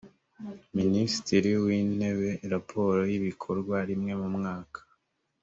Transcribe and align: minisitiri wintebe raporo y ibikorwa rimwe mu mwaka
minisitiri 0.77 1.49
wintebe 1.65 2.29
raporo 2.53 2.99
y 3.11 3.13
ibikorwa 3.19 3.77
rimwe 3.89 4.13
mu 4.21 4.29
mwaka 4.37 4.79